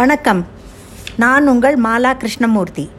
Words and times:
வணக்கம். 0.00 0.46
நான் 1.16 1.46
உங்கள் 1.46 1.76
மாலா 1.80 2.16
கிருஷ்ணமூர்த்தி. 2.16 2.90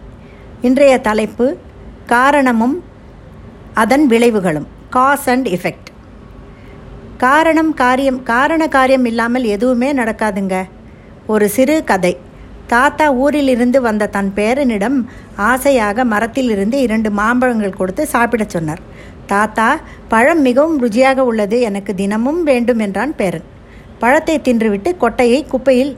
இன்றைய 0.61 0.99
தலைப்பு 0.99 1.57
காரணமும் 2.05 2.83
அதன் 3.73 4.07
விளைவுகளும் 4.07 4.67
காஸ் 4.89 5.29
அண்ட் 5.29 5.47
எஃபெக்ட் 5.47 5.89
காரணம் 7.17 7.73
காரியம் 7.73 8.23
காரண 8.23 8.67
காரியம் 8.67 9.05
இல்லாமல் 9.05 9.43
எதுவுமே 9.43 9.93
நடக்காதுங்க. 9.93 10.63
ஒரு 11.27 11.49
சிறு 11.49 11.83
கதை. 11.83 12.17
தாத்தா 12.67 13.13
ஊரிலிருந்து 13.13 13.81
வந்த 13.81 14.07
தன் 14.07 14.31
பேரனிடம் 14.35 15.05
ஆசையாக 15.35 16.05
மரத்திலிருந்து 16.05 16.81
இரண்டு 16.81 17.11
மாம்பழங்கள் 17.11 17.79
கொடுத்து 17.79 18.07
சாப்பிடச் 18.07 18.49
சொன்னார். 18.49 18.79
தாத்தா 19.25 19.79
பழம் 20.07 20.41
மிகவும் 20.41 20.83
ருச்சியாக 20.83 21.17
உள்ளது. 21.17 21.59
எனக்கு 21.61 21.95
தினமும் 21.95 22.43
வேண்டும் 22.43 22.79
என்றான் 22.79 23.15
பேரன். 23.15 23.49
பழத்தை 23.99 24.39
தின்றுவிட்டு 24.39 24.95
கொட்டையை 25.01 25.47
குப்பையில் 25.47 25.97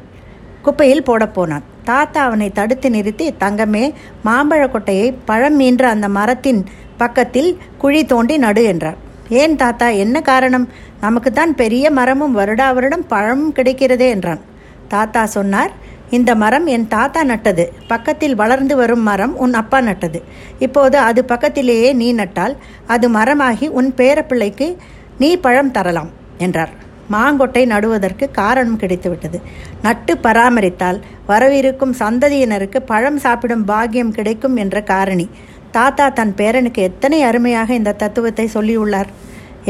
குப்பையில் 0.63 1.03
போடப் 1.03 1.33
போனான் 1.33 1.63
தாத்தா 1.83 2.23
அவனை 2.23 2.51
தடுத்து 2.51 2.89
நிறுத்தி 2.89 3.25
தங்கமே 3.39 3.93
மாம்பழ 4.25 4.61
கொட்டையை 4.67 5.13
பழம் 5.25 5.59
மீன்ற 5.59 5.81
அந்த 5.81 6.09
மரத்தின் 6.09 6.65
பக்கத்தில் 6.97 7.57
குழி 7.77 8.05
தோண்டி 8.05 8.37
நடு 8.37 8.63
என்றார். 8.63 8.97
ஏன் 9.29 9.55
தாத்தா 9.55 9.87
என்ன 9.87 10.21
காரணம்? 10.21 10.69
நமக்குத்தான் 11.01 11.55
பெரிய 11.55 11.91
மரமும் 11.91 12.37
வருடா 12.37 12.73
வருடம் 12.73 13.07
பழமும் 13.07 13.53
கிடைக்கிறதே 13.53 14.07
என்றான். 14.09 14.41
தாத்தா 14.87 15.25
சொன்னார் 15.25 15.71
இந்த 16.09 16.35
மரம் 16.35 16.65
என் 16.65 16.87
தாத்தா 16.87 17.23
நட்டது. 17.23 17.65
பக்கத்தில் 17.87 18.35
வளர்ந்து 18.35 18.75
வரும் 18.75 19.01
மரம் 19.01 19.37
உன் 19.37 19.53
அப்பா 19.53 19.79
நட்டது. 19.79 20.21
இப்போது 20.59 20.97
அது 20.97 21.25
பக்கத்திலேயே 21.25 21.93
நீ 21.93 22.13
நட்டால் 22.13 22.55
அது 22.87 23.09
மரமாகி 23.09 23.67
உன் 23.69 23.93
பேரப்பிள்ளைக்கு 23.97 24.77
நீ 25.17 25.37
பழம் 25.37 25.71
தரலாம் 25.71 26.09
என்றார். 26.37 26.81
மாங்கொட்டை 27.11 27.63
நடுவதற்கு 27.65 28.25
காரணம் 28.31 28.79
கிடைத்துவிட்டது. 28.79 29.39
நட்டு 29.85 30.13
பராமரித்தால் 30.17 30.99
வரவிருக்கும் 31.27 31.95
சந்ததியினருக்கு 31.99 32.79
பழம் 32.91 33.19
சாப்பிடும் 33.25 33.65
பாக்கியம் 33.71 34.15
கிடைக்கும் 34.17 34.55
என்ற 34.55 34.83
காரணி. 34.93 35.27
தாத்தா 35.71 36.05
தன் 36.09 36.33
பேரனுக்கு 36.39 36.81
எத்தனை 36.89 37.19
அருமையாக 37.23 37.73
இந்த 37.79 37.97
தத்துவத்தை 38.03 38.45
சொல்லியுள்ளார். 38.55 39.09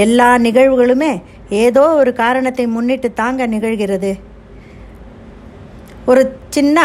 எல்லா 0.05 0.29
நிகழ்வுகளுமே 0.45 1.13
ஏதோ 1.63 1.83
ஒரு 2.01 2.13
காரணத்தை 2.13 2.65
முன்னிட்டு 2.75 3.09
தாங்க 3.13 3.47
நிகழ்கிறது. 3.47 4.11
ஒரு 6.11 6.21
சின்ன 6.49 6.77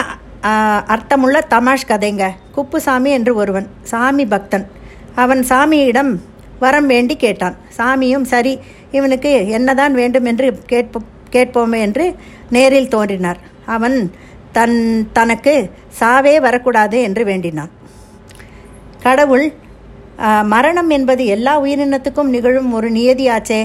அர்த்தமுள்ள 0.94 1.36
தமாஷ் 1.54 1.90
கதைங்க. 1.92 2.24
குப்புசாமி 2.56 3.10
என்று 3.10 3.32
ஒருவன் 3.34 3.68
சாமி 3.82 4.26
பக்தன். 4.26 4.66
அவன் 5.22 5.42
சாமியிடம் 5.50 6.12
வரம் 6.62 6.88
வேண்டி 6.92 7.14
கேட்டான். 7.24 7.56
சாமியும் 7.78 8.26
சரி 8.32 8.54
இவனுக்கு 8.96 9.32
என்னதான் 9.58 9.94
வேண்டும் 10.00 10.28
என்று 10.32 10.46
கேட்போ 10.72 11.00
கேட்போமே 11.34 11.78
என்று 11.86 12.04
நேரில் 12.56 12.92
தோன்றினார். 12.94 13.40
அவன் 13.76 13.96
தன் 14.56 14.78
தனக்கு 15.16 15.54
சாவே 16.00 16.34
வரக்கூடாது 16.46 16.98
என்று 17.08 17.22
வேண்டினான். 17.30 17.72
கடவுள் 19.06 19.46
மரணம் 20.52 20.90
என்பது 20.96 21.22
எல்லா 21.34 21.52
உயிரினத்துக்கும் 21.64 22.32
நிகழும் 22.34 22.70
ஒரு 22.78 22.88
நியதியாச்சே. 22.96 23.60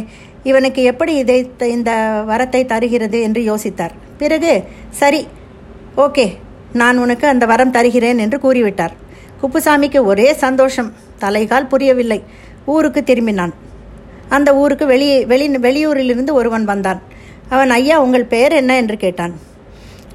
இவனுக்கு 0.50 0.82
எப்படி 0.92 1.14
இதை 1.24 1.38
இந்த 1.76 1.92
வரத்தை 2.32 2.62
தருகிறது 2.72 3.20
என்று 3.28 3.42
யோசித்தார். 3.52 3.94
பிறகு 4.22 4.52
சரி 5.02 5.22
ஓகே 6.06 6.26
நான் 6.82 7.00
உனக்கு 7.04 7.26
அந்த 7.32 7.46
வரம் 7.52 7.74
தருகிறேன் 7.78 8.22
என்று 8.26 8.38
கூறிவிட்டார். 8.46 8.94
குப்புசாமிக்கு 9.42 10.00
ஒரே 10.12 10.28
சந்தோஷம். 10.44 10.90
தலைகால் 11.24 11.72
புரியவில்லை. 11.72 12.20
ஊருக்கு 12.66 13.04
திரும்பினான். 13.06 13.54
அந்த 14.30 14.56
ஊருக்கு 14.56 14.86
வெளியே 14.86 15.26
வெளி 15.26 15.48
வெளியூரிலிருந்து 15.50 16.32
ஒருவன் 16.32 16.66
வந்தான். 16.66 17.02
அவன் 17.50 17.70
ஐயா 17.70 18.02
உங்கள் 18.02 18.26
பெயர் 18.26 18.52
என்ன? 18.52 18.76
என்று 18.76 18.98
கேட்டான். 18.98 19.34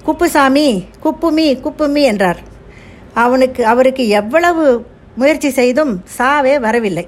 குப்புசாமி 0.04 0.84
குப்புமி 1.04 1.46
குப்புமி 1.60 2.02
என்றார். 2.02 2.40
அவனுக்கு 3.14 3.66
அவருக்கு 3.66 4.08
எவ்வளவு 4.08 4.86
முயற்சி 5.16 5.50
செய்தும் 5.50 6.04
சாவே 6.18 6.58
வரவில்லை. 6.60 7.06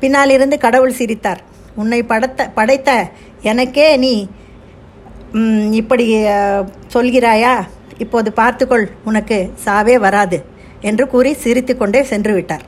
பின்னாலிருந்து 0.00 0.58
கடவுள் 0.58 0.92
சிரித்தார். 0.92 1.40
உன்னை 1.74 2.02
படத்த 2.02 2.50
படைத்த 2.54 3.10
எனக்கே 3.42 3.96
நீ 3.96 4.28
இப்படி 5.70 6.24
சொல்கிறாயா? 6.94 7.54
இப்போது 7.98 8.32
பார்த்துக்கொள் 8.32 8.90
உனக்கு 9.04 9.52
சாவே 9.64 9.94
வராது 9.94 10.44
என்று 10.80 11.08
கூறி 11.08 11.32
சிரித்து 11.32 11.76
கொண்டே 11.76 12.02
சென்று 12.02 12.34
விட்டார். 12.34 12.64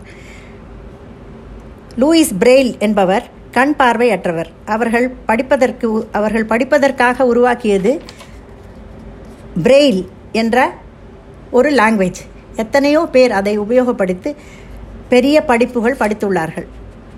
லூயிஸ் 2.00 2.34
பிரெயில் 2.42 2.78
என்பவர் 2.78 3.24
கண் 3.56 3.74
பார்வையற்றவர். 3.78 4.50
அவர்கள் 4.74 5.06
படிப்பதற்கு 5.26 6.08
அவர்கள் 6.18 6.46
படிப்பதற்காக 6.52 7.24
உருவாக்கியது 7.32 7.92
பிரெயில் 9.64 10.02
என்ற 10.32 10.56
ஒரு 11.50 11.70
லாங்குவேஜ் 11.70 12.20
எத்தனையோ 12.56 13.02
பேர் 13.14 13.32
அதை 13.32 13.54
உபயோகப்படுத்தி 13.58 14.30
பெரிய 15.08 15.36
படிப்புகள் 15.50 16.00
படித்துள்ளார்கள். 16.02 16.66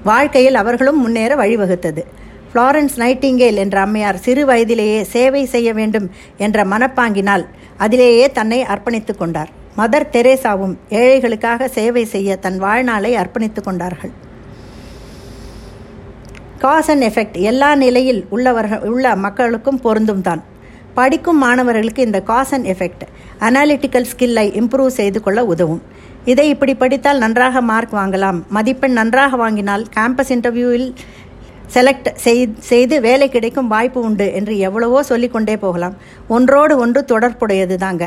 வாழ்க்கையில் 0.04 0.54
அவர்களும் 0.54 1.00
முன்னேற 1.00 1.36
வழிவகுத்தது. 1.42 2.02
ஃப்ளாரன்ஸ் 2.50 2.96
நைட்டிங்கேல் 3.02 3.60
என்ற 3.64 3.80
அம்மையார் 3.80 4.22
சிறு 4.26 4.42
வயதிலேயே 4.46 5.02
சேவை 5.14 5.44
செய்ய 5.54 5.68
வேண்டும் 5.72 6.10
என்ற 6.36 6.64
மனப்பாங்கினால் 6.64 7.46
அதிலேயே 7.76 8.26
தன்னை 8.32 8.60
அர்ப்பணித்து 8.74 9.16
கொண்டார். 9.16 9.50
மதர் 9.78 10.10
தெரேசாவும் 10.16 10.74
ஏழைகளுக்காக 10.90 11.68
சேவை 11.78 12.04
செய்ய 12.04 12.36
தன் 12.36 12.58
வாழ்நாளை 12.58 13.16
அர்ப்பணித்து 13.16 13.62
கொண்டார்கள். 13.62 14.14
காஸ் 16.62 16.88
அண்ட் 16.92 17.04
எஃபெக்ட் 17.08 17.36
எல்லா 17.50 17.70
நிலையில் 17.82 18.20
உள்ளவர்கள் 18.34 18.84
உள்ள 18.90 19.14
மக்களுக்கும் 19.24 19.80
பொருந்தும் 19.86 20.22
தான். 20.28 20.42
படிக்கும் 20.98 21.40
மாணவர்களுக்கு 21.44 22.02
இந்த 22.08 22.18
காஸ் 22.30 22.52
அண்ட் 22.56 22.68
எஃபெக்ட் 22.72 23.04
அனாலிட்டிக்கல் 23.46 24.06
ஸ்கில்லை 24.12 24.46
இம்ப்ரூவ் 24.60 24.98
செய்து 25.00 25.20
கொள்ள 25.24 25.40
உதவும். 25.52 25.82
இதை 26.32 26.46
இப்படி 26.54 26.74
படித்தால் 26.82 27.22
நன்றாக 27.24 27.62
மார்க் 27.70 27.94
வாங்கலாம். 28.00 28.38
மதிப்பெண் 28.56 28.96
நன்றாக 29.00 29.36
வாங்கினால் 29.42 29.84
கேம்பஸ் 29.96 30.32
இன்டர்வியூவில் 30.36 30.88
செலக்ட் 31.74 32.08
செய்து 32.70 32.96
வேலை 33.08 33.26
கிடைக்கும் 33.34 33.72
வாய்ப்பு 33.74 34.00
உண்டு 34.08 34.26
என்று 34.38 34.54
எவ்வளவோ 34.68 34.98
சொல்லிக்கொண்டே 35.10 35.56
போகலாம். 35.64 35.96
ஒன்றோடு 36.36 36.74
ஒன்று 36.84 37.00
தொடர்புடையது 37.12 37.76
தாங்க. 37.84 38.04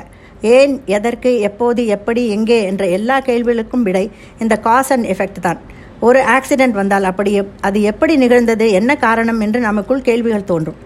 ஏன் 0.58 0.74
எதற்கு 0.98 1.30
எப்போது 1.50 1.82
எப்படி 1.96 2.24
எங்கே 2.36 2.60
என்ற 2.72 2.86
எல்லா 2.98 3.16
கேள்விகளுக்கும் 3.30 3.86
விடை 3.88 4.06
இந்த 4.44 4.56
காஸ் 4.68 4.92
அண்ட் 4.96 5.08
எஃபெக்ட் 5.14 5.46
தான். 5.48 5.62
ஒரு 6.00 6.20
ஆக்சிடென்ட் 6.20 6.76
வந்தால் 6.80 7.04
அப்படி 7.04 7.32
அது 7.62 7.82
எப்படி 7.82 8.16
நிகழ்ந்தது 8.16 8.72
என்ன 8.72 8.92
காரணம் 8.96 9.40
என்று 9.40 9.60
நமக்குள் 9.60 10.02
கேள்விகள் 10.02 10.44
தோன்றும். 10.44 10.78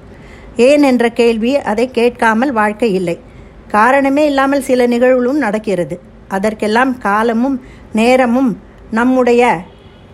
ஏன் 0.67 0.83
என்ற 0.83 1.09
கேள்வி 1.09 1.51
அதை 1.71 1.85
கேட்காமல் 1.91 2.51
வாழ்க்கை 2.51 2.93
இல்லை. 2.93 3.19
காரணமே 3.67 4.25
இல்லாமல் 4.25 4.61
சில 4.61 4.87
நிகழ்வுகளும் 4.87 5.43
நடக்கிறது. 5.45 5.99
அதற்கெல்லாம் 6.27 6.97
காலமும் 6.97 7.57
நேரமும் 7.93 8.51
நம்முடைய 8.91 9.59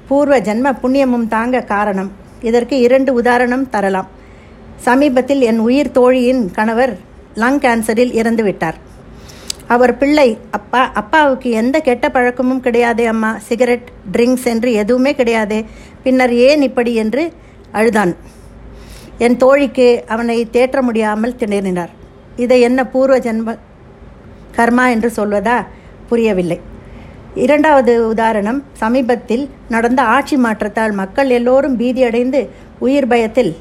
பூர்வ 0.08 0.40
ஜென்ம 0.40 0.68
புண்ணியமும் 0.84 1.28
தாங்க 1.28 1.62
காரணம். 1.62 2.12
இதற்கு 2.42 2.80
இரண்டு 2.80 3.14
உதாரணம் 3.14 3.70
தரலாம். 3.70 4.10
சமீபத்தில் 4.76 5.42
என் 5.42 5.60
உயிர் 5.60 5.92
தோழியின் 5.92 6.44
கணவர் 6.52 6.94
லங் 7.36 7.60
கேன்சரில் 7.64 8.14
இறந்துவிட்டார். 8.20 8.78
அவர் 9.68 9.98
பிள்ளை 9.98 10.38
அப்பா 10.52 10.92
அப்பாவுக்கு 10.94 11.50
எந்த 11.50 11.80
கெட்ட 11.80 12.10
பழக்கமும் 12.10 12.64
கிடையாதே 12.64 13.06
அம்மா. 13.06 13.38
சிகரெட் 13.38 13.90
ட்ரிங்க்ஸ் 14.14 14.46
என்று 14.46 14.74
எதுவுமே 14.74 15.16
கிடையாது. 15.16 15.66
பின்னர் 16.04 16.34
ஏன் 16.34 16.62
இப்படி 16.62 16.96
என்று 16.96 17.34
அழுதான். 17.72 18.16
என் 19.18 19.38
தோழிக்கு 19.38 20.04
அவனை 20.08 20.48
தேற்ற 20.54 20.82
முடியாமல் 20.82 21.36
திணறினார். 21.40 21.94
இதை 22.36 22.62
என்ன 22.62 22.86
பூர்வ 22.88 23.18
ஜென்ம 23.18 23.58
கர்மா 24.58 24.90
என்று 24.90 25.12
சொல்வதா? 25.16 25.66
புரியவில்லை. 26.08 26.60
இரண்டாவது 27.36 28.08
உதாரணம் 28.08 28.64
சமீபத்தில் 28.74 29.50
நடந்த 29.70 30.02
ஆட்சி 30.02 30.38
மாற்றத்தால் 30.38 30.92
மக்கள் 30.92 31.30
எல்லோரும் 31.30 31.80
பீதியடைந்து 31.80 32.48
உயிர் 32.80 33.08
பயத்தில் 33.08 33.56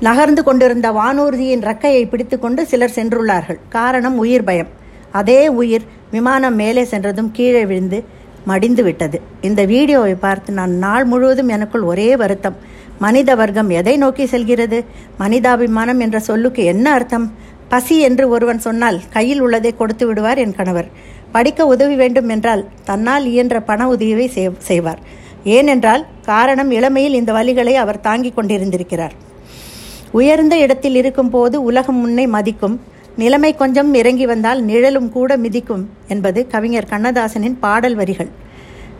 நகர்ந்து 0.00 0.42
கொண்டிருந்த 0.42 0.90
வானூர்தியின் 0.90 1.64
ரக்கையை 1.70 2.08
பிடித்துக்கொண்டு 2.08 2.66
சிலர் 2.66 2.92
சென்றுள்ளார்கள். 2.94 3.58
காரணம் 3.68 4.18
உயிர் 4.18 4.44
பயம். 4.44 4.86
அதே 5.12 5.48
உயிர் 5.48 5.84
விமானம் 6.10 6.54
மேலே 6.54 6.84
சென்றதும் 6.84 7.30
கீழே 7.32 7.64
விழுந்து 7.64 8.04
மடிந்து 8.44 8.82
விட்டது. 8.82 9.20
இந்த 9.40 9.64
வீடியோவை 9.64 10.14
பார்த்து 10.14 10.52
நான் 10.52 10.74
நாள் 10.74 11.04
முழுவதும் 11.04 11.48
எனக்குள் 11.48 11.82
ஒரே 11.82 12.16
வருத்தம். 12.16 12.56
மனித 12.98 13.34
வர்க்கம் 13.34 13.70
எதை 13.70 13.96
நோக்கி 13.96 14.26
செல்கிறது? 14.26 14.84
மனிதாபிமானம் 15.18 16.00
என்ற 16.00 16.18
சொல்லுக்கு 16.18 16.64
என்ன 16.64 16.92
அர்த்தம்? 16.92 17.32
பசி 17.68 17.98
என்று 18.00 18.28
ஒருவன் 18.28 18.58
சொன்னால் 18.58 19.00
கையில் 19.10 19.40
உள்ளதை 19.40 19.76
கொடுத்து 19.76 20.06
விடுவார் 20.06 20.38
என் 20.38 20.54
கணவர். 20.54 20.88
படிக்க 21.32 21.66
உதவி 21.66 21.94
வேண்டும் 21.94 22.28
என்றால் 22.28 22.66
தன்னால் 22.84 23.26
இயன்ற 23.26 23.60
பண 23.60 23.88
உதவியை 23.88 24.54
செய்வார். 24.58 24.98
ஏனென்றால் 25.44 26.06
காரணம் 26.24 26.70
இளமையில் 26.70 27.14
இந்த 27.14 27.32
வழிகளை 27.32 27.72
அவர் 27.72 28.00
தாங்கிக் 28.00 28.36
கொண்டிருந்திருக்கிறார். 28.38 29.12
உயர்ந்த 30.12 30.56
இடத்தில் 30.58 30.94
இருக்கும் 30.94 31.30
போது 31.30 31.62
உலகம் 31.62 31.96
முன்னை 31.96 32.26
மதிக்கும். 32.28 32.80
நிலைமை 33.20 33.54
கொஞ்சம் 33.54 33.94
இறங்கி 33.94 34.26
வந்தால் 34.26 34.60
நிழலும் 34.62 35.08
கூட 35.12 35.36
மிதிக்கும் 35.36 35.84
என்பது 36.08 36.46
கவிஞர் 36.46 36.90
கண்ணதாசனின் 36.90 37.56
பாடல் 37.60 37.94
வரிகள். 37.94 38.30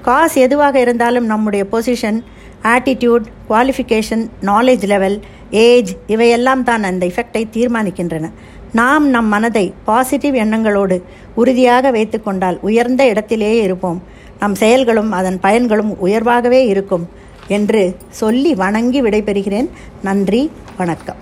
காஸ் 0.02 0.36
எதுவாக 0.36 0.80
இருந்தாலும் 0.80 1.26
நம்முடைய 1.26 1.66
position 1.72 2.18
attitude 2.62 3.26
qualification 3.50 4.24
knowledge 4.42 4.86
level 4.92 5.16
age 5.50 5.92
இவையெல்லாம் 6.06 6.64
தான் 6.64 6.82
அந்த 6.82 7.06
எஃபெக்டை 7.06 7.42
தீர்மானிக்கின்றன. 7.56 8.30
நாம் 8.72 9.08
நம் 9.08 9.26
மனதை 9.26 9.72
பாசிட்டிவ் 9.84 10.34
எண்ணங்களோடு 10.34 11.02
உறுதியாக 11.34 11.90
வைத்துக்கொண்டால் 11.90 12.58
உயர்ந்த 12.60 13.06
இடத்திலேயே 13.06 13.62
இருப்போம். 13.62 14.02
நம் 14.40 14.54
செயல்களும் 14.54 15.12
அதன் 15.12 15.40
பயன்களும் 15.42 15.94
உயர்வாகவே 16.06 16.66
இருக்கும் 16.66 17.08
என்று 17.48 17.96
சொல்லி 18.08 18.54
வணங்கி 18.54 19.02
விடைபெறுகிறேன். 19.02 19.68
நன்றி 20.02 20.50
வணக்கம். 20.76 21.16